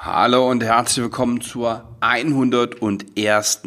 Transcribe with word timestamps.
Hallo 0.00 0.48
und 0.48 0.62
herzlich 0.62 1.02
willkommen 1.02 1.40
zur 1.40 1.82
101. 1.98 3.62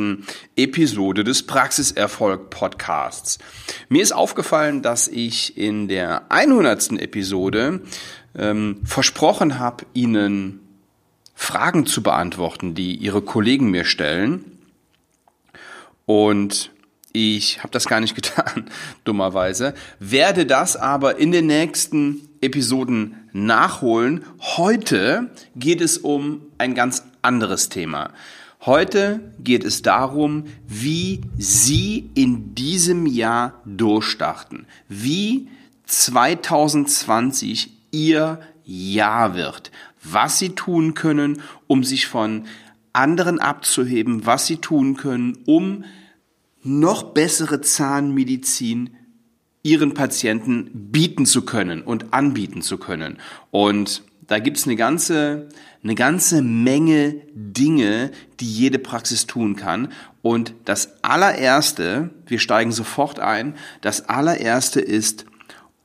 Episode 0.56 1.26
des 1.26 1.46
Praxiserfolg 1.46 2.50
Podcasts. 2.50 3.38
Mir 3.90 4.02
ist 4.02 4.14
aufgefallen, 4.14 4.82
dass 4.82 5.10
ich 5.10 5.58
in 5.58 5.90
der 5.90 6.32
100. 6.32 6.94
Episode 7.02 7.82
ähm, 8.34 8.80
versprochen 8.86 9.60
habe, 9.60 9.86
Ihnen 9.94 10.62
Fragen 11.36 11.86
zu 11.86 12.02
beantworten, 12.02 12.76
die 12.76 12.96
Ihre 12.96 13.22
Kollegen 13.22 13.70
mir 13.70 13.84
stellen. 13.84 14.58
Und 16.06 16.72
ich 17.12 17.60
habe 17.60 17.72
das 17.72 17.88
gar 17.88 18.00
nicht 18.00 18.16
getan, 18.22 18.70
dummerweise. 19.04 19.74
Werde 20.00 20.46
das 20.46 20.78
aber 20.78 21.18
in 21.18 21.34
den 21.34 21.48
nächsten 21.48 22.30
Episoden 22.42 23.16
nachholen. 23.34 24.26
Heute 24.40 25.30
geht 25.56 25.80
es 25.82 25.98
um 25.98 26.42
ein 26.58 26.76
ganz 26.76 27.04
anderes 27.22 27.70
Thema. 27.70 28.12
Heute 28.66 29.22
geht 29.40 29.64
es 29.64 29.82
darum, 29.82 30.46
wie 30.68 31.22
Sie 31.38 32.10
in 32.14 32.54
diesem 32.54 33.08
Jahr 33.08 33.62
durchstarten. 33.66 34.68
Wie 34.88 35.48
2020 35.86 37.72
Ihr 37.92 38.40
Jahr 38.64 39.36
wird. 39.36 39.72
Was 40.04 40.38
Sie 40.40 40.50
tun 40.50 40.94
können, 40.94 41.42
um 41.68 41.84
sich 41.84 42.08
von 42.08 42.46
anderen 42.94 43.40
abzuheben. 43.40 44.26
Was 44.26 44.48
Sie 44.48 44.58
tun 44.58 44.96
können, 44.96 45.40
um 45.46 45.84
noch 46.64 47.14
bessere 47.14 47.62
Zahnmedizin 47.62 48.92
ihren 49.64 49.94
Patienten 49.94 50.70
bieten 50.92 51.26
zu 51.26 51.44
können 51.44 51.82
und 51.82 52.14
anbieten 52.14 52.62
zu 52.62 52.78
können. 52.78 53.20
Und 53.52 54.04
da 54.28 54.40
gibt's 54.40 54.66
eine 54.66 54.76
ganze, 54.76 55.50
eine 55.84 55.96
ganze 55.96 56.42
Menge 56.42 57.22
Dinge, 57.34 58.12
die 58.40 58.52
jede 58.52 58.80
Praxis 58.80 59.28
tun 59.28 59.56
kann. 59.56 59.92
Und 60.22 60.54
das 60.66 61.04
allererste, 61.04 62.12
wir 62.28 62.40
steigen 62.40 62.72
sofort 62.72 63.20
ein, 63.20 63.56
das 63.82 64.08
allererste 64.08 64.80
ist 64.80 65.26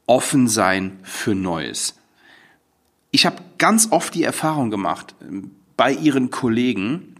offen 0.06 0.48
sein 0.48 0.98
für 1.02 1.34
Neues. 1.34 1.96
Ich 3.10 3.26
habe 3.26 3.42
ganz 3.58 3.88
oft 3.90 4.14
die 4.14 4.24
Erfahrung 4.24 4.70
gemacht 4.70 5.14
bei 5.76 5.92
Ihren 5.92 6.30
Kollegen, 6.30 7.16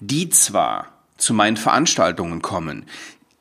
die 0.00 0.28
zwar 0.30 0.88
zu 1.16 1.34
meinen 1.34 1.56
Veranstaltungen 1.56 2.42
kommen, 2.42 2.86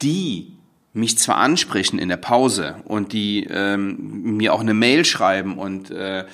die 0.01 0.53
mich 0.93 1.17
zwar 1.17 1.37
ansprechen 1.37 1.99
in 1.99 2.09
der 2.09 2.17
Pause 2.17 2.75
und 2.85 3.13
die 3.13 3.45
ähm, 3.45 4.37
mir 4.37 4.53
auch 4.53 4.61
eine 4.61 4.73
Mail 4.73 5.05
schreiben 5.05 5.57
und 5.57 5.91
äh, 5.91 6.25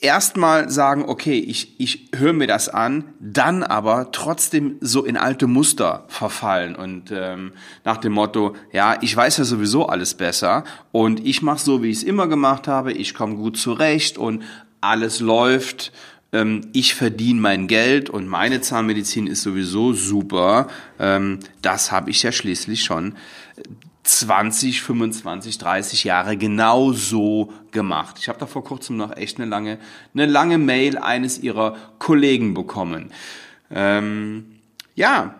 erstmal 0.00 0.70
sagen, 0.70 1.04
okay, 1.06 1.38
ich, 1.38 1.80
ich 1.80 2.10
höre 2.14 2.32
mir 2.32 2.46
das 2.46 2.68
an, 2.68 3.14
dann 3.20 3.62
aber 3.62 4.10
trotzdem 4.12 4.76
so 4.80 5.04
in 5.04 5.16
alte 5.16 5.46
Muster 5.46 6.04
verfallen 6.08 6.76
und 6.76 7.10
ähm, 7.12 7.52
nach 7.84 7.96
dem 7.96 8.12
Motto, 8.12 8.54
ja, 8.72 8.96
ich 9.00 9.16
weiß 9.16 9.38
ja 9.38 9.44
sowieso 9.44 9.86
alles 9.86 10.14
besser 10.14 10.64
und 10.92 11.24
ich 11.24 11.42
mache 11.42 11.60
so, 11.60 11.82
wie 11.82 11.90
ich 11.90 11.98
es 11.98 12.02
immer 12.02 12.28
gemacht 12.28 12.68
habe, 12.68 12.92
ich 12.92 13.14
komme 13.14 13.36
gut 13.36 13.56
zurecht 13.56 14.18
und 14.18 14.42
alles 14.80 15.20
läuft 15.20 15.92
ähm, 15.92 15.96
ich 16.72 16.94
verdiene 16.94 17.40
mein 17.40 17.68
Geld 17.68 18.10
und 18.10 18.28
meine 18.28 18.60
Zahnmedizin 18.60 19.26
ist 19.26 19.42
sowieso 19.42 19.94
super. 19.94 20.68
Ähm, 20.98 21.38
das 21.62 21.90
habe 21.90 22.10
ich 22.10 22.22
ja 22.22 22.32
schließlich 22.32 22.84
schon 22.84 23.14
20, 24.02 24.82
25, 24.82 25.58
30 25.58 26.04
Jahre 26.04 26.36
genau 26.36 26.92
so 26.92 27.52
gemacht. 27.70 28.16
Ich 28.20 28.28
habe 28.28 28.38
da 28.38 28.46
vor 28.46 28.64
kurzem 28.64 28.96
noch 28.96 29.16
echt 29.16 29.38
eine 29.38 29.48
lange, 29.48 29.78
eine 30.14 30.26
lange 30.26 30.58
Mail 30.58 30.98
eines 30.98 31.38
ihrer 31.38 31.76
Kollegen 31.98 32.52
bekommen. 32.52 33.10
Ähm, 33.70 34.60
ja, 34.94 35.34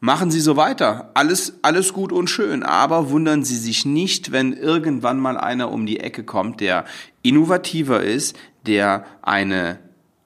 machen 0.00 0.30
Sie 0.30 0.40
so 0.40 0.56
weiter. 0.56 1.10
Alles, 1.14 1.58
alles 1.62 1.92
gut 1.92 2.12
und 2.12 2.28
schön. 2.28 2.62
Aber 2.64 3.10
wundern 3.10 3.44
Sie 3.44 3.56
sich 3.56 3.84
nicht, 3.84 4.32
wenn 4.32 4.52
irgendwann 4.52 5.20
mal 5.20 5.36
einer 5.36 5.70
um 5.70 5.86
die 5.86 6.00
Ecke 6.00 6.24
kommt, 6.24 6.60
der 6.60 6.84
innovativer 7.22 8.02
ist, 8.02 8.36
der 8.66 9.04
eine 9.22 9.78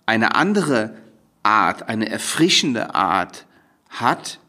eine 0.07 0.35
andere 0.35 0.97
Art, 1.43 1.89
eine 1.89 2.09
erfrischende 2.09 2.95
Art 2.95 3.47
hat, 3.89 4.41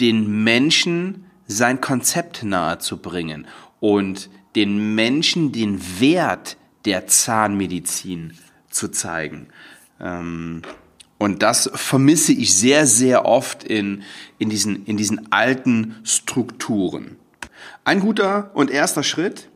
den 0.00 0.44
Menschen 0.44 1.24
sein 1.46 1.80
Konzept 1.80 2.42
nahezubringen 2.42 3.46
und 3.80 4.28
den 4.56 4.94
Menschen 4.94 5.52
den 5.52 6.00
Wert 6.00 6.56
der 6.84 7.06
Zahnmedizin 7.06 8.34
zu 8.70 8.88
zeigen. 8.88 9.48
Ähm, 10.00 10.62
und 11.18 11.42
das 11.42 11.70
vermisse 11.74 12.32
ich 12.32 12.54
sehr, 12.54 12.86
sehr 12.86 13.24
oft 13.24 13.64
in, 13.64 14.02
in, 14.38 14.50
diesen, 14.50 14.84
in 14.84 14.96
diesen 14.96 15.32
alten 15.32 15.96
Strukturen. 16.04 17.16
Ein 17.84 18.00
guter 18.00 18.50
und 18.54 18.70
erster 18.70 19.02
Schritt 19.02 19.48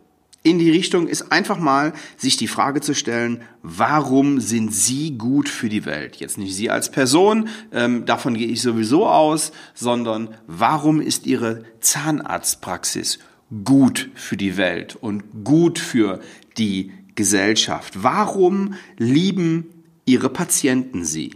in 0.43 0.59
die 0.59 0.71
Richtung 0.71 1.07
ist 1.07 1.33
einfach 1.33 1.59
mal 1.59 1.93
sich 2.17 2.37
die 2.39 2.49
Frage 2.49 2.81
zu 2.81 2.95
stellen, 2.95 3.43
warum 3.63 4.41
sind 4.41 4.73
Sie 4.73 5.19
gut 5.19 5.51
für 5.51 5.69
die 5.69 5.85
Welt? 5.85 6.17
Jetzt 6.17 6.39
nicht 6.39 6.55
Sie 6.55 6.71
als 6.71 6.91
Person, 6.91 7.49
ähm, 7.73 8.07
davon 8.07 8.35
gehe 8.35 8.49
ich 8.49 8.63
sowieso 8.63 9.07
aus, 9.07 9.53
sondern 9.75 10.35
warum 10.47 11.03
ist 11.03 11.27
Ihre 11.27 11.65
Zahnarztpraxis 11.81 13.19
gut 13.65 14.09
für 14.15 14.39
die 14.39 14.57
Welt 14.57 14.97
und 14.97 15.45
gut 15.45 15.79
für 15.79 16.21
die 16.57 16.93
Gesellschaft? 17.17 18.03
Warum 18.03 18.75
lieben 18.97 19.67
Ihre 20.07 20.31
Patienten 20.31 21.05
Sie? 21.05 21.35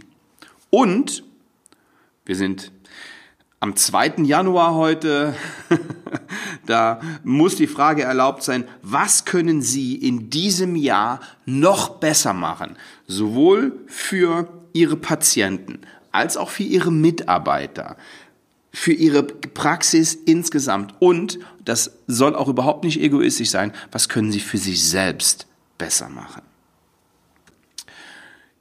Und 0.71 1.23
wir 2.25 2.35
sind 2.35 2.71
am 3.59 3.75
2. 3.75 4.23
Januar 4.23 4.73
heute, 4.73 5.35
da 6.65 7.01
muss 7.23 7.55
die 7.55 7.67
Frage 7.67 8.03
erlaubt 8.03 8.43
sein, 8.43 8.65
was 8.81 9.25
können 9.25 9.61
Sie 9.61 9.95
in 9.95 10.29
diesem 10.29 10.75
Jahr 10.75 11.19
noch 11.45 11.99
besser 11.99 12.33
machen? 12.33 12.77
Sowohl 13.07 13.79
für 13.87 14.47
Ihre 14.73 14.97
Patienten 14.97 15.79
als 16.11 16.37
auch 16.37 16.49
für 16.49 16.63
Ihre 16.63 16.91
Mitarbeiter, 16.91 17.97
für 18.71 18.93
Ihre 18.93 19.23
Praxis 19.23 20.13
insgesamt. 20.13 20.93
Und, 20.99 21.39
das 21.63 21.91
soll 22.07 22.35
auch 22.35 22.47
überhaupt 22.47 22.83
nicht 22.83 22.99
egoistisch 23.01 23.49
sein, 23.49 23.73
was 23.91 24.09
können 24.09 24.31
Sie 24.31 24.39
für 24.39 24.57
sich 24.57 24.87
selbst 24.87 25.47
besser 25.77 26.09
machen? 26.09 26.41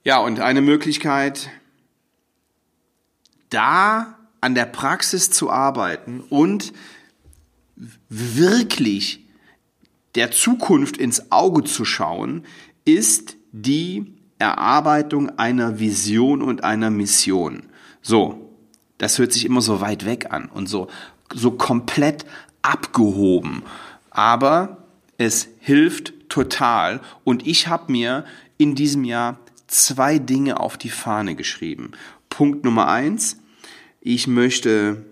Ja, 0.02 0.18
und 0.18 0.40
eine 0.40 0.60
Möglichkeit, 0.60 1.48
da 3.50 4.18
an 4.40 4.54
der 4.54 4.66
Praxis 4.66 5.30
zu 5.30 5.50
arbeiten 5.50 6.20
und 6.28 6.72
wirklich 8.08 9.24
der 10.14 10.30
Zukunft 10.30 10.96
ins 10.96 11.32
Auge 11.32 11.64
zu 11.64 11.84
schauen, 11.84 12.44
ist 12.84 13.36
die 13.52 14.14
Erarbeitung 14.38 15.38
einer 15.38 15.78
Vision 15.78 16.42
und 16.42 16.64
einer 16.64 16.90
Mission. 16.90 17.64
So, 18.02 18.50
das 18.98 19.18
hört 19.18 19.32
sich 19.32 19.44
immer 19.44 19.60
so 19.60 19.80
weit 19.80 20.04
weg 20.04 20.32
an 20.32 20.46
und 20.46 20.68
so, 20.68 20.88
so 21.32 21.52
komplett 21.52 22.24
abgehoben. 22.62 23.62
Aber 24.10 24.84
es 25.18 25.48
hilft 25.58 26.28
total 26.28 27.00
und 27.24 27.46
ich 27.46 27.68
habe 27.68 27.90
mir 27.90 28.24
in 28.58 28.74
diesem 28.74 29.04
Jahr 29.04 29.38
zwei 29.66 30.18
Dinge 30.18 30.60
auf 30.60 30.76
die 30.76 30.90
Fahne 30.90 31.34
geschrieben. 31.34 31.92
Punkt 32.28 32.64
Nummer 32.64 32.88
eins, 32.88 33.38
ich 34.00 34.26
möchte 34.26 35.04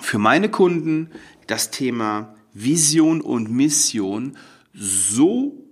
für 0.00 0.18
meine 0.18 0.48
Kunden 0.48 1.10
das 1.52 1.70
Thema 1.70 2.34
Vision 2.54 3.20
und 3.20 3.50
Mission 3.50 4.38
so 4.72 5.62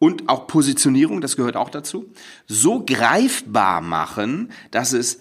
und 0.00 0.28
auch 0.28 0.48
Positionierung, 0.48 1.20
das 1.20 1.36
gehört 1.36 1.54
auch 1.54 1.70
dazu, 1.70 2.12
so 2.48 2.84
greifbar 2.84 3.82
machen, 3.82 4.50
dass 4.72 4.92
es 4.92 5.20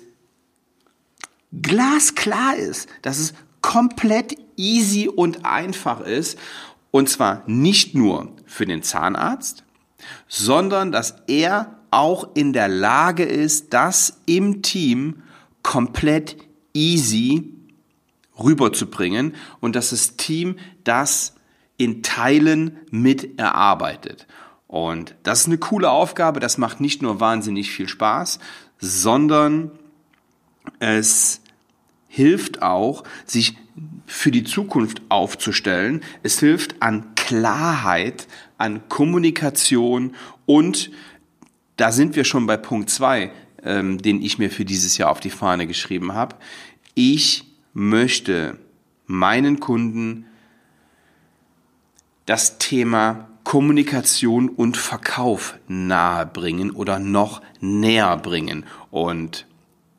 glasklar 1.62 2.56
ist, 2.56 2.90
dass 3.04 3.20
es 3.20 3.36
komplett 3.62 4.36
easy 4.58 5.08
und 5.08 5.46
einfach 5.46 6.02
ist. 6.02 6.40
Und 6.90 7.08
zwar 7.08 7.44
nicht 7.46 7.94
nur 7.94 8.36
für 8.48 8.66
den 8.66 8.82
Zahnarzt, 8.82 9.64
sondern 10.28 10.92
dass 10.92 11.14
er 11.28 11.78
auch 11.92 12.36
in 12.36 12.54
der 12.54 12.70
Lage 12.70 13.24
ist, 13.24 13.72
das 13.76 14.18
im 14.26 14.64
Team 14.64 15.22
komplett 15.62 16.38
easy 16.74 17.61
rüberzubringen 18.38 19.36
und 19.60 19.76
dass 19.76 19.92
das 19.92 20.18
Team 20.18 20.58
das 20.84 21.36
in 21.78 22.04
Teilen 22.04 22.78
mit 22.92 23.40
erarbeitet. 23.40 24.28
Und 24.68 25.16
das 25.24 25.42
ist 25.42 25.48
eine 25.48 25.58
coole 25.58 25.90
Aufgabe, 25.90 26.40
das 26.40 26.58
macht 26.58 26.80
nicht 26.80 27.02
nur 27.02 27.20
wahnsinnig 27.20 27.72
viel 27.72 27.90
Spaß, 27.90 28.40
sondern 28.78 29.72
es 30.80 31.42
hilft 32.08 32.62
auch, 32.62 33.04
sich 33.26 33.58
für 34.06 34.32
die 34.32 34.44
Zukunft 34.44 35.02
aufzustellen. 35.10 36.02
Es 36.24 36.40
hilft 36.40 36.82
an 36.82 37.16
Klarheit, 37.16 38.28
an 38.58 38.88
Kommunikation 38.90 40.16
und 40.46 40.92
da 41.78 41.92
sind 41.92 42.16
wir 42.16 42.26
schon 42.26 42.46
bei 42.46 42.58
Punkt 42.58 42.90
zwei, 42.90 43.32
ähm, 43.64 43.98
den 43.98 44.22
ich 44.22 44.38
mir 44.38 44.52
für 44.52 44.66
dieses 44.66 44.98
Jahr 44.98 45.10
auf 45.10 45.20
die 45.20 45.30
Fahne 45.30 45.68
geschrieben 45.68 46.14
habe. 46.14 46.36
Ich 46.94 47.51
möchte 47.74 48.58
meinen 49.06 49.60
Kunden 49.60 50.26
das 52.26 52.58
Thema 52.58 53.28
Kommunikation 53.44 54.50
und 54.50 54.78
Verkauf 54.78 55.58
nahe 55.68 56.26
bringen 56.26 56.72
oder 56.72 57.00
noch 57.00 57.42
näher 57.60 58.18
bringen. 58.18 58.66
Und 58.92 59.48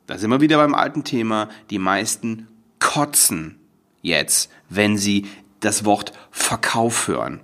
da 0.07 0.17
sind 0.17 0.29
wir 0.29 0.41
wieder 0.41 0.57
beim 0.57 0.73
alten 0.73 1.03
Thema. 1.03 1.49
Die 1.69 1.79
meisten 1.79 2.47
kotzen 2.79 3.59
jetzt, 4.01 4.51
wenn 4.69 4.97
sie 4.97 5.27
das 5.59 5.85
Wort 5.85 6.13
Verkauf 6.31 7.07
hören. 7.07 7.41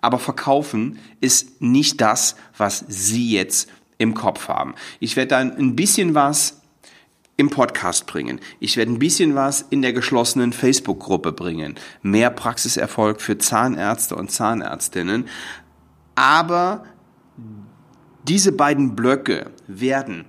Aber 0.00 0.18
verkaufen 0.18 0.98
ist 1.20 1.60
nicht 1.62 2.00
das, 2.00 2.36
was 2.56 2.84
Sie 2.88 3.30
jetzt 3.30 3.70
im 3.98 4.14
Kopf 4.14 4.48
haben. 4.48 4.74
Ich 4.98 5.16
werde 5.16 5.28
dann 5.28 5.56
ein 5.56 5.76
bisschen 5.76 6.14
was 6.14 6.61
im 7.36 7.50
Podcast 7.50 8.06
bringen. 8.06 8.40
Ich 8.60 8.76
werde 8.76 8.92
ein 8.92 8.98
bisschen 8.98 9.34
was 9.34 9.62
in 9.62 9.82
der 9.82 9.92
geschlossenen 9.92 10.52
Facebook-Gruppe 10.52 11.32
bringen. 11.32 11.76
Mehr 12.02 12.30
Praxiserfolg 12.30 13.20
für 13.20 13.38
Zahnärzte 13.38 14.16
und 14.16 14.30
Zahnärztinnen. 14.30 15.26
Aber 16.14 16.84
diese 18.28 18.52
beiden 18.52 18.94
Blöcke 18.94 19.50
werden 19.66 20.26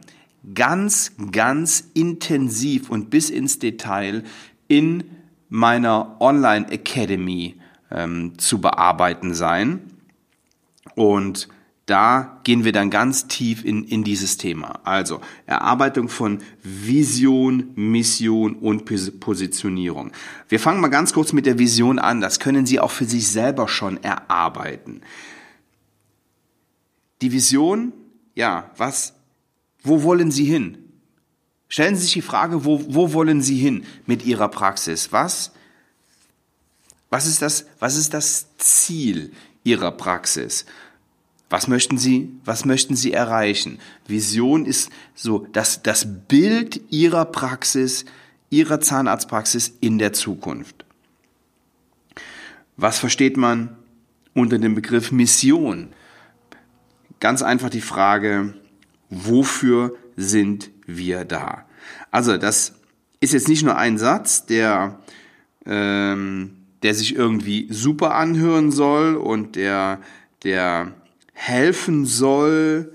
ganz, 0.54 1.12
ganz 1.32 1.90
intensiv 1.94 2.90
und 2.90 3.10
bis 3.10 3.30
ins 3.30 3.60
Detail 3.60 4.24
in 4.68 5.04
meiner 5.50 6.18
Online 6.20 6.70
Academy 6.72 7.60
ähm, 7.92 8.38
zu 8.40 8.60
bearbeiten 8.60 9.34
sein. 9.34 9.82
Und 10.96 11.48
da 11.86 12.40
gehen 12.44 12.64
wir 12.64 12.72
dann 12.72 12.90
ganz 12.90 13.28
tief 13.28 13.66
in, 13.66 13.84
in 13.84 14.06
dieses 14.06 14.38
Thema. 14.38 14.80
Also 14.86 15.20
Erarbeitung 15.46 16.08
von 16.08 16.40
Vision, 16.62 17.72
Mission 17.76 18.56
und 18.56 18.86
Positionierung. 18.86 20.12
Wir 20.48 20.62
fangen 20.62 20.80
mal 20.80 20.88
ganz 20.88 21.12
kurz 21.12 21.34
mit 21.34 21.46
der 21.46 21.60
Vision 21.60 22.00
an. 22.00 22.22
Das 22.22 22.40
können 22.40 22.66
Sie 22.66 22.80
auch 22.80 22.92
für 22.92 23.06
sich 23.06 23.28
selber 23.28 23.68
schon 23.68 24.02
erarbeiten. 24.02 25.02
Die 27.22 27.34
Vision, 27.34 27.92
ja, 28.34 28.72
was, 28.78 29.14
wo 29.84 30.04
wollen 30.04 30.32
Sie 30.32 30.46
hin? 30.46 30.78
Stellen 31.68 31.96
Sie 31.96 32.04
sich 32.04 32.14
die 32.14 32.22
Frage, 32.22 32.64
wo, 32.64 32.82
wo 32.88 33.12
wollen 33.12 33.42
Sie 33.42 33.58
hin 33.58 33.86
mit 34.06 34.26
Ihrer 34.26 34.48
Praxis? 34.48 35.12
Was, 35.12 35.52
was 37.10 37.26
ist 37.26 37.42
das, 37.42 37.66
was 37.80 37.98
ist 37.98 38.14
das 38.14 38.56
Ziel 38.58 39.34
Ihrer 39.64 39.92
Praxis? 39.92 40.66
Was 41.54 41.68
möchten 41.68 42.00
Sie, 42.00 42.32
was 42.44 42.66
möchten 42.66 42.96
Sie 42.96 43.14
erreichen? 43.14 43.78
Vision 44.08 44.66
ist 44.66 44.90
so 45.14 45.46
das, 45.52 45.84
das 45.84 46.26
Bild 46.28 46.82
Ihrer 46.90 47.26
Praxis, 47.26 48.06
Ihrer 48.50 48.80
Zahnarztpraxis 48.80 49.72
in 49.80 50.00
der 50.00 50.14
Zukunft. 50.14 50.84
Was 52.76 52.98
versteht 52.98 53.38
man 53.38 53.78
unter 54.34 54.58
dem 54.58 54.74
Begriff 54.74 55.12
Mission? 55.12 55.90
Ganz 57.20 57.44
einfach 57.44 57.70
die 57.70 57.82
Frage, 57.82 58.56
wofür 59.12 59.96
sind 60.18 60.72
wir 60.88 61.24
da? 61.24 61.68
Also 62.10 62.38
das 62.38 62.80
ist 63.20 63.34
jetzt 63.34 63.48
nicht 63.48 63.62
nur 63.62 63.78
ein 63.78 64.00
Satz, 64.00 64.48
der, 64.48 65.02
ähm, 65.68 66.64
der 66.82 66.96
sich 66.96 67.16
irgendwie 67.16 67.68
super 67.70 68.16
anhören 68.16 68.72
soll 68.72 69.18
und 69.18 69.56
der, 69.56 70.02
der 70.42 70.94
helfen 71.34 72.06
soll, 72.06 72.94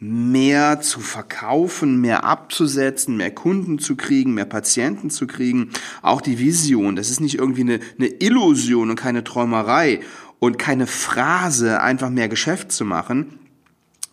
mehr 0.00 0.80
zu 0.80 1.00
verkaufen, 1.00 2.00
mehr 2.00 2.24
abzusetzen, 2.24 3.16
mehr 3.16 3.32
Kunden 3.32 3.78
zu 3.78 3.96
kriegen, 3.96 4.34
mehr 4.34 4.44
Patienten 4.44 5.10
zu 5.10 5.26
kriegen. 5.26 5.70
Auch 6.02 6.20
die 6.20 6.38
Vision, 6.38 6.96
das 6.96 7.10
ist 7.10 7.20
nicht 7.20 7.36
irgendwie 7.36 7.62
eine, 7.62 7.80
eine 7.98 8.06
Illusion 8.06 8.90
und 8.90 8.96
keine 8.96 9.24
Träumerei 9.24 10.00
und 10.38 10.58
keine 10.58 10.86
Phrase, 10.86 11.82
einfach 11.82 12.10
mehr 12.10 12.28
Geschäft 12.28 12.70
zu 12.70 12.84
machen, 12.84 13.38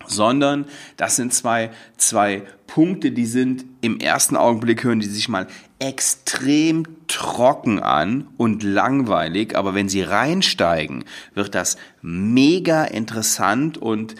sondern 0.07 0.66
das 0.98 1.16
sind 1.16 1.34
zwei, 1.34 1.72
zwei 1.98 2.44
Punkte, 2.68 3.12
die 3.12 3.25
sind 3.25 3.66
im 3.81 4.00
ersten 4.00 4.36
Augenblick 4.36 4.84
hören 4.84 5.00
die 5.00 5.07
sich 5.07 5.30
mal 5.30 5.48
extrem 5.80 6.86
trocken 7.07 7.80
an 7.80 8.28
und 8.38 8.63
langweilig, 8.63 9.56
aber 9.56 9.75
wenn 9.75 9.90
sie 9.90 10.02
reinsteigen, 10.02 11.04
wird 11.34 11.56
das 11.56 11.78
mega 12.02 12.86
interessant 12.86 13.78
und 13.78 14.16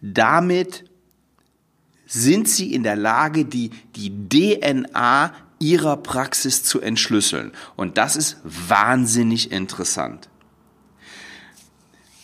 damit 0.00 0.84
sind 2.06 2.48
sie 2.48 2.72
in 2.72 2.82
der 2.82 2.96
Lage, 2.96 3.44
die, 3.44 3.70
die 3.96 4.10
DNA 4.28 5.32
ihrer 5.58 5.96
Praxis 5.96 6.62
zu 6.62 6.80
entschlüsseln. 6.80 7.52
Und 7.76 7.98
das 7.98 8.16
ist 8.16 8.38
wahnsinnig 8.44 9.52
interessant. 9.52 10.28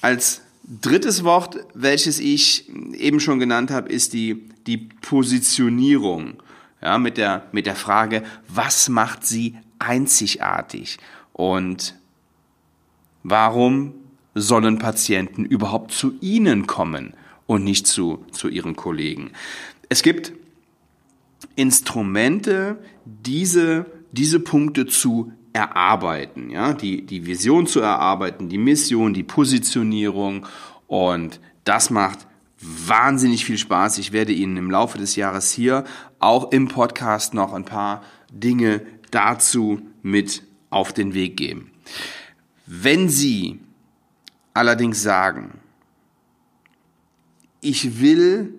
Als 0.01 0.43
Drittes 0.67 1.25
Wort, 1.25 1.59
welches 1.75 2.19
ich 2.19 2.71
eben 2.95 3.21
schon 3.21 3.39
genannt 3.39 3.71
habe, 3.71 3.91
ist 3.91 4.15
die, 4.15 4.49
die 4.67 4.79
Positionierung. 4.79 6.43
Ja, 6.81 6.99
mit 6.99 7.19
der, 7.19 7.47
mit 7.53 7.67
der 7.67 7.77
Frage, 7.77 8.23
was 8.49 8.89
macht 8.89 9.27
sie 9.27 9.57
einzigartig? 9.79 10.99
Und 11.33 11.95
warum 13.23 13.95
sollen 14.35 14.79
Patienten 14.79 15.45
überhaupt 15.45 15.93
zu 15.93 16.15
Ihnen 16.21 16.67
kommen 16.67 17.15
und 17.47 17.65
nicht 17.65 17.87
zu, 17.87 18.25
zu 18.33 18.49
Ihren 18.49 18.75
Kollegen? 18.75 19.33
Es 19.89 20.03
gibt 20.03 20.33
Instrumente, 21.57 22.79
diese, 23.05 23.87
diese 24.13 24.41
Punkte 24.41 24.87
zu 24.87 25.33
erarbeiten, 25.55 26.51
ja, 26.51 26.75
die, 26.75 27.07
die 27.07 27.27
Vision 27.27 27.67
zu 27.67 27.81
erarbeiten, 27.81 28.49
die 28.49 28.59
Mission, 28.59 29.15
die 29.15 29.23
Positionierung 29.23 30.47
und 30.89 31.41
das 31.63 31.91
macht 31.91 32.27
wahnsinnig 32.61 33.45
viel 33.45 33.57
Spaß. 33.57 33.99
Ich 33.99 34.13
werde 34.13 34.33
Ihnen 34.33 34.57
im 34.57 34.71
Laufe 34.71 34.99
des 34.99 35.17
Jahres 35.17 35.53
hier 35.53 35.85
auch 36.19 36.51
im 36.51 36.69
Podcast 36.69 37.35
noch 37.35 37.53
ein 37.53 37.65
paar 37.65 38.03
Dinge 38.33 38.83
dazu 39.11 39.81
mit 40.03 40.43
auf 40.71 40.93
den 40.93 41.15
Weg 41.15 41.37
geben. 41.37 41.71
Wenn 42.67 43.09
Sie 43.09 43.61
allerdings 44.55 45.03
sagen, 45.03 45.61
ich 47.61 48.01
will 48.01 48.55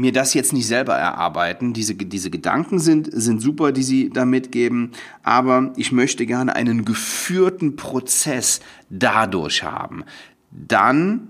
mir 0.00 0.12
das 0.12 0.34
jetzt 0.34 0.52
nicht 0.52 0.66
selber 0.66 0.94
erarbeiten. 0.94 1.72
Diese, 1.72 1.94
diese 1.94 2.30
Gedanken 2.30 2.78
sind, 2.78 3.08
sind 3.12 3.40
super, 3.40 3.72
die 3.72 3.82
Sie 3.82 4.10
da 4.10 4.24
mitgeben, 4.24 4.92
aber 5.22 5.72
ich 5.76 5.90
möchte 5.92 6.26
gerne 6.26 6.54
einen 6.56 6.84
geführten 6.84 7.76
Prozess 7.76 8.60
dadurch 8.88 9.62
haben. 9.62 10.04
Dann 10.50 11.28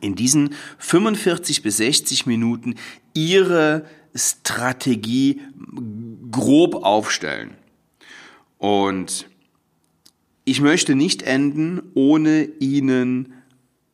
in 0.00 0.14
diesen 0.14 0.54
45 0.78 1.62
bis 1.62 1.78
60 1.78 2.26
Minuten 2.26 2.76
ihre 3.14 3.84
Strategie 4.14 5.40
grob 6.30 6.84
aufstellen. 6.84 7.56
Und 8.58 9.26
ich 10.44 10.60
möchte 10.60 10.94
nicht 10.94 11.22
enden, 11.22 11.82
ohne 11.94 12.44
Ihnen 12.58 13.32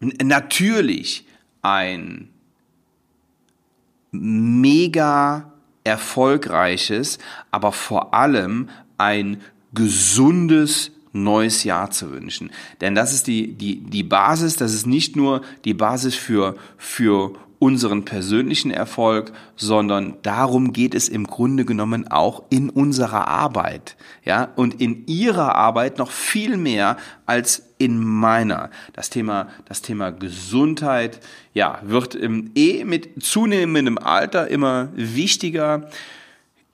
natürlich 0.01 1.27
ein 1.63 2.31
mega 4.11 5.53
erfolgreiches, 5.85 7.19
aber 7.51 7.73
vor 7.73 8.15
allem 8.15 8.69
ein 8.97 9.41
gesundes 9.73 10.91
neues 11.13 11.65
Jahr 11.65 11.91
zu 11.91 12.13
wünschen. 12.13 12.51
Denn 12.81 12.95
das 12.95 13.13
ist 13.13 13.27
die, 13.27 13.55
die, 13.55 13.81
die 13.81 14.03
Basis, 14.03 14.57
das 14.57 14.75
ist 14.75 14.87
nicht 14.87 15.17
nur 15.17 15.43
die 15.65 15.75
Basis 15.75 16.15
für, 16.15 16.57
für 16.77 17.35
unseren 17.59 18.05
persönlichen 18.05 18.71
Erfolg, 18.71 19.33
sondern 19.57 20.17
darum 20.23 20.73
geht 20.73 20.95
es 20.95 21.09
im 21.09 21.27
Grunde 21.27 21.65
genommen 21.65 22.07
auch 22.09 22.45
in 22.51 22.71
unserer 22.71 23.27
Arbeit, 23.27 23.97
ja, 24.25 24.49
und 24.55 24.81
in 24.81 25.07
ihrer 25.07 25.57
Arbeit 25.57 25.99
noch 25.99 26.11
viel 26.11 26.57
mehr 26.57 26.97
als 27.27 27.65
in 27.79 27.99
meiner. 27.99 28.71
Das 28.93 29.11
Thema, 29.11 29.49
das 29.65 29.83
Thema 29.83 30.11
Gesundheit, 30.11 31.21
ja, 31.53 31.81
wird 31.83 32.15
im, 32.15 32.53
eh 32.55 32.85
mit 32.85 33.23
zunehmendem 33.23 33.99
Alter 33.99 34.49
immer 34.49 34.91
wichtiger. 34.95 35.89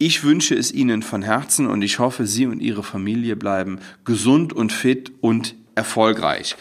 Ich 0.06 0.22
wünsche 0.22 0.54
es 0.54 0.70
Ihnen 0.70 1.02
von 1.02 1.22
Herzen 1.22 1.66
und 1.66 1.80
ich 1.80 1.98
hoffe, 1.98 2.26
Sie 2.26 2.44
und 2.44 2.60
Ihre 2.60 2.82
Familie 2.82 3.36
bleiben 3.36 3.78
gesund 4.04 4.52
und 4.52 4.70
fit 4.70 5.10
und 5.22 5.54
erfolgreich. 5.76 6.56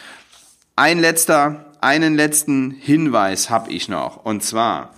Ein 0.78 0.98
letzter, 0.98 1.74
einen 1.82 2.16
letzten 2.16 2.72
Hinweis 2.72 3.50
habe 3.50 3.70
ich 3.70 3.90
noch 3.90 4.24
und 4.24 4.44
zwar 4.44 4.94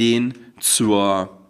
den 0.00 0.34
zur 0.58 1.46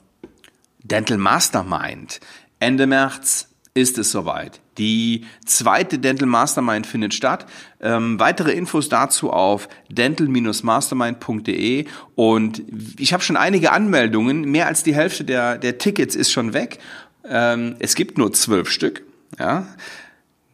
Dental 0.82 1.16
Mastermind. 1.16 2.20
Ende 2.60 2.86
März 2.86 3.48
ist 3.76 3.98
es 3.98 4.10
soweit. 4.10 4.60
Die 4.78 5.26
zweite 5.44 5.98
Dental 5.98 6.26
Mastermind 6.26 6.86
findet 6.86 7.12
statt. 7.12 7.44
Ähm, 7.80 8.18
weitere 8.18 8.52
Infos 8.52 8.88
dazu 8.88 9.30
auf 9.30 9.68
dental-mastermind.de 9.90 11.84
und 12.14 12.62
ich 12.98 13.12
habe 13.12 13.22
schon 13.22 13.36
einige 13.36 13.72
Anmeldungen. 13.72 14.50
Mehr 14.50 14.66
als 14.66 14.82
die 14.82 14.94
Hälfte 14.94 15.24
der, 15.24 15.58
der 15.58 15.76
Tickets 15.76 16.16
ist 16.16 16.32
schon 16.32 16.54
weg. 16.54 16.78
Ähm, 17.28 17.76
es 17.78 17.94
gibt 17.94 18.16
nur 18.16 18.32
zwölf 18.32 18.70
Stück. 18.70 19.02
Ja. 19.38 19.66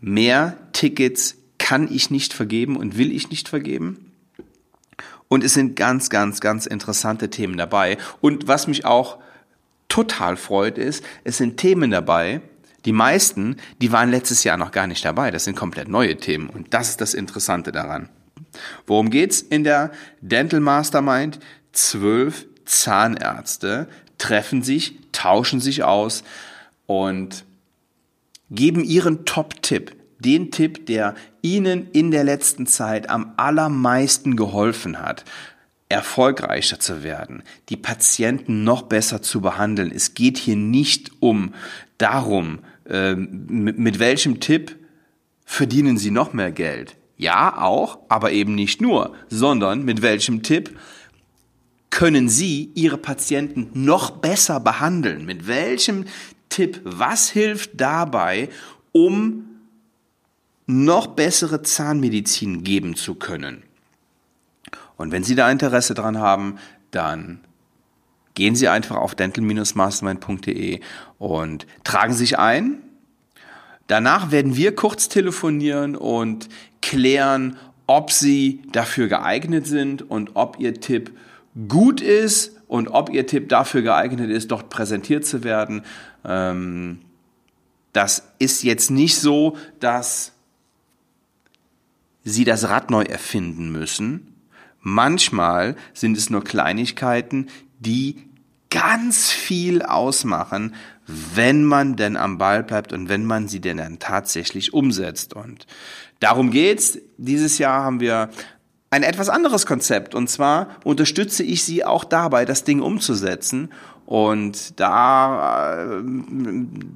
Mehr 0.01 0.57
Tickets 0.73 1.37
kann 1.59 1.89
ich 1.93 2.11
nicht 2.11 2.33
vergeben 2.33 2.77
und 2.77 2.99
will 2.99 3.13
ich 3.13 3.31
nicht 3.31 3.49
vergeben. 3.49 4.11
Und 5.29 5.45
es 5.45 5.55
sind 5.55 5.77
ganz, 5.77 6.11
ganz, 6.11 6.41
ganz 6.41 6.67
interessante 6.67 7.31
Themen 7.31 7.57
dabei. 7.57 7.99
Und 8.21 8.49
was 8.49 8.67
mich 8.67 8.85
auch 8.85 9.19
total 9.89 10.37
freut, 10.37 10.77
ist, 10.77 11.05
es 11.23 11.37
sind 11.37 11.57
Themen 11.57 11.93
dabei, 11.93 12.41
die 12.85 12.93
meisten, 12.93 13.57
die 13.81 13.93
waren 13.93 14.11
letztes 14.11 14.45
Jahr 14.45 14.57
noch 14.57 14.73
gar 14.73 14.87
nicht 14.87 15.05
dabei. 15.05 15.31
Das 15.31 15.45
sind 15.45 15.57
komplett 15.57 15.89
neue 15.89 16.17
Themen. 16.17 16.49
Und 16.49 16.75
das 16.75 16.89
ist 16.89 17.01
das 17.01 17.15
Interessante 17.15 17.73
daran. 17.73 18.09
Worum 18.87 19.11
geht's 19.11 19.41
in 19.41 19.65
der 19.65 19.93
Dental 20.21 20.61
Mastermind? 20.61 21.39
Zwölf 21.73 22.47
Zahnärzte 22.65 23.89
treffen 24.19 24.63
sich, 24.63 24.99
tauschen 25.13 25.61
sich 25.61 25.85
aus 25.85 26.23
und 26.87 27.45
geben 28.51 28.85
ihren 28.85 29.25
Top-Tipp, 29.25 29.97
den 30.19 30.51
Tipp, 30.51 30.87
der 30.87 31.15
Ihnen 31.41 31.91
in 31.93 32.13
der 32.13 32.23
letzten 32.23 32.67
Zeit 32.67 33.11
am 33.11 33.33
allermeisten 33.37 34.37
geholfen 34.37 35.01
hat, 35.01 35.25
erfolgreicher 35.93 36.81
zu 36.81 37.03
werden, 37.03 37.43
die 37.69 37.77
Patienten 37.77 38.65
noch 38.65 38.83
besser 38.83 39.23
zu 39.23 39.41
behandeln. 39.41 39.93
Es 39.95 40.15
geht 40.15 40.39
hier 40.39 40.57
nicht 40.57 41.13
um 41.21 41.55
darum, 41.99 42.61
äh, 42.89 43.15
mit, 43.15 43.79
mit 43.79 43.99
welchem 43.99 44.41
Tipp 44.41 44.77
verdienen 45.45 45.99
Sie 45.99 46.11
noch 46.11 46.33
mehr 46.33 46.51
Geld. 46.51 46.97
Ja, 47.17 47.63
auch, 47.63 47.99
aber 48.09 48.33
eben 48.33 48.55
nicht 48.55 48.81
nur, 48.81 49.15
sondern 49.29 49.85
mit 49.85 50.03
welchem 50.03 50.43
Tipp 50.43 50.77
können 51.91 52.29
Sie 52.29 52.71
Ihre 52.75 52.99
Patienten 52.99 53.71
noch 53.75 54.11
besser 54.11 54.59
behandeln? 54.59 55.25
Mit 55.25 55.47
welchem 55.47 56.07
Tipp, 56.49 56.81
was 56.85 57.31
hilft 57.31 57.73
dabei, 57.81 58.49
um 58.93 59.45
noch 60.67 61.09
bessere 61.09 61.63
Zahnmedizin 61.63 62.65
geben 62.65 62.97
zu 62.97 63.15
können. 63.15 63.63
Und 65.03 65.11
wenn 65.11 65.25
Sie 65.25 65.35
da 65.35 65.51
Interesse 65.51 65.95
dran 65.95 66.19
haben, 66.19 66.59
dann 66.93 67.41
gehen 68.35 68.55
Sie 68.55 68.69
einfach 68.69 68.95
auf 68.95 69.17
dental-mastermind.de 69.17 70.79
und 71.19 71.67
tragen 71.83 72.13
sich 72.15 72.39
ein. 72.39 72.79
Danach 73.89 74.31
werden 74.31 74.55
wir 74.55 74.77
kurz 74.77 75.09
telefonieren 75.09 75.97
und 75.97 76.49
klären, 76.83 77.57
ob 77.89 78.13
Sie 78.13 78.63
dafür 78.71 79.09
geeignet 79.09 79.67
sind 79.67 80.09
und 80.09 80.31
ob 80.35 80.61
Ihr 80.61 80.81
Tipp 80.81 81.11
gut 81.67 82.01
ist 82.01 82.57
und 82.69 82.87
ob 82.87 83.11
Ihr 83.11 83.27
Tipp 83.27 83.49
dafür 83.49 83.83
geeignet 83.83 84.31
ist, 84.31 84.53
dort 84.53 84.71
präsentiert 84.71 85.27
zu 85.27 85.43
werden. 85.43 85.83
Ähm, 86.25 87.01
das 87.93 88.23
ist 88.39 88.63
jetzt 88.63 88.93
nicht 88.93 89.17
so, 89.17 89.57
dass 89.81 90.31
sie 92.23 92.45
das 92.45 92.69
Rad 92.69 92.93
neu 92.93 93.03
erfinden 93.03 93.73
müssen. 93.73 94.32
Manchmal 94.83 95.77
sind 95.95 96.17
es 96.17 96.29
nur 96.29 96.45
Kleinigkeiten, 96.45 97.49
die 97.79 98.17
ganz 98.69 99.31
viel 99.31 99.83
ausmachen, 99.83 100.75
wenn 101.07 101.65
man 101.65 101.97
denn 101.97 102.17
am 102.17 102.39
Ball 102.39 102.63
bleibt 102.63 102.93
und 102.93 103.09
wenn 103.09 103.25
man 103.25 103.49
sie 103.49 103.61
denn 103.61 103.77
dann 103.79 103.99
tatsächlich 103.99 104.73
umsetzt. 104.73 105.35
Und 105.35 105.67
darum 106.21 106.51
geht's. 106.51 106.99
Dieses 107.17 107.59
Jahr 107.59 107.85
haben 107.85 108.01
wir 108.01 108.31
ein 108.91 109.03
etwas 109.03 109.29
anderes 109.29 109.67
Konzept. 109.67 110.15
Und 110.15 110.29
zwar 110.29 110.69
unterstütze 110.85 111.43
ich 111.43 111.65
sie 111.65 111.85
auch 111.85 112.05
dabei, 112.05 112.45
das 112.45 112.65
Ding 112.65 112.81
umzusetzen. 112.81 113.71
Und 114.07 114.79
da, 114.81 115.85
äh, 115.85 116.03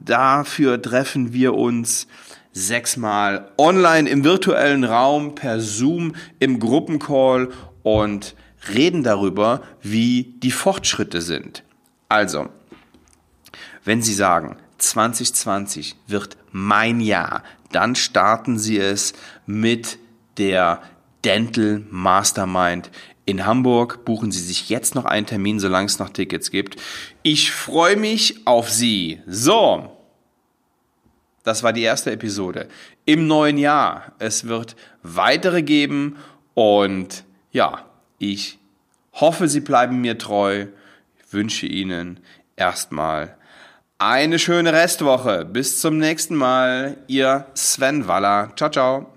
dafür 0.05 0.81
treffen 0.81 1.33
wir 1.33 1.55
uns 1.55 2.07
sechsmal 2.53 3.51
online 3.59 4.09
im 4.09 4.25
virtuellen 4.25 4.85
Raum, 4.85 5.35
per 5.35 5.61
Zoom, 5.61 6.15
im 6.39 6.59
Gruppencall 6.59 7.51
und 7.87 8.35
reden 8.75 9.05
darüber, 9.05 9.63
wie 9.81 10.35
die 10.39 10.51
Fortschritte 10.51 11.23
sind. 11.23 11.63
Also, 12.09 12.49
wenn 13.85 14.03
Sie 14.03 14.13
sagen, 14.13 14.57
2020 14.79 15.95
wird 16.09 16.37
mein 16.51 16.99
Jahr, 16.99 17.45
dann 17.71 17.95
starten 17.95 18.59
Sie 18.59 18.77
es 18.77 19.13
mit 19.47 20.01
der 20.37 20.83
Dental 21.25 21.85
Mastermind 21.89 22.91
in 23.25 23.47
Hamburg. 23.47 24.05
Buchen 24.05 24.33
Sie 24.33 24.43
sich 24.43 24.69
jetzt 24.69 24.97
noch 24.97 25.05
einen 25.05 25.27
Termin, 25.27 25.61
solange 25.61 25.87
es 25.87 26.01
noch 26.01 26.11
Tickets 26.11 26.51
gibt. 26.51 26.83
Ich 27.23 27.53
freue 27.53 27.97
mich 27.97 28.49
auf 28.49 28.69
Sie. 28.69 29.21
So, 29.29 29.97
das 31.45 31.63
war 31.63 31.73
die 31.73 31.83
erste 31.83 32.11
Episode. 32.11 32.69
Im 33.05 33.29
neuen 33.29 33.59
Jahr. 33.59 34.11
Es 34.19 34.49
wird 34.49 34.75
weitere 35.05 35.63
geben 35.63 36.17
und 36.55 37.23
ja, 37.57 37.87
ich 38.19 38.59
hoffe, 39.15 39.49
Sie 39.49 39.61
bleiben 39.61 40.03
mir 40.03 40.19
treu. 40.19 40.67
Ich 41.19 41.33
wünsche 41.33 41.67
Ihnen 41.67 42.21
erstmal 42.55 43.39
eine 43.97 44.39
schöne 44.39 44.75
Restwoche. 44.75 45.47
Bis 45.47 45.81
zum 45.81 45.97
nächsten 45.97 46.37
Mal. 46.37 46.99
Ihr 47.07 47.47
Sven 47.55 48.07
Waller. 48.09 48.53
Ciao, 48.57 48.71
ciao. 48.71 49.16